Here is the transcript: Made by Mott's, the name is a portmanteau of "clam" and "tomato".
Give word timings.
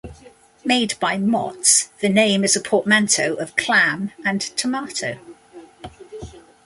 Made 0.65 0.99
by 0.99 1.19
Mott's, 1.19 1.89
the 1.99 2.09
name 2.09 2.43
is 2.43 2.55
a 2.55 2.59
portmanteau 2.59 3.35
of 3.35 3.55
"clam" 3.55 4.13
and 4.25 4.41
"tomato". 4.41 5.19